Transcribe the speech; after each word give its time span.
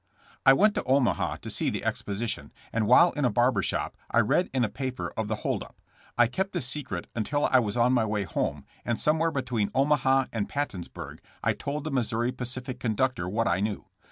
I 0.47 0.53
went 0.53 0.73
to 0.73 0.83
Omaha 0.85 1.35
to 1.43 1.49
see 1.51 1.69
the 1.69 1.85
exposition, 1.85 2.51
and 2.73 2.87
while 2.87 3.11
in 3.11 3.23
a 3.23 3.29
barber 3.29 3.61
shop 3.61 3.95
I 4.09 4.17
read 4.21 4.49
in 4.51 4.63
a 4.63 4.67
paper 4.67 5.13
of 5.15 5.27
the 5.27 5.35
hold 5.45 5.61
up. 5.61 5.79
I 6.17 6.25
kept 6.25 6.53
the 6.53 6.61
secret 6.61 7.05
until 7.13 7.47
I 7.51 7.59
was 7.59 7.77
on 7.77 7.93
my 7.93 8.05
way 8.05 8.23
home, 8.23 8.65
and 8.83 8.99
somewhere 8.99 9.29
between 9.29 9.69
Omaha 9.75 10.25
and 10.33 10.49
Pattonsburg 10.49 11.19
I 11.43 11.53
told 11.53 11.83
the 11.83 11.91
Missouri 11.91 12.31
Pacific 12.31 12.79
conductor 12.79 13.29
what 13.29 13.47
I 13.47 13.59
knew. 13.59 13.85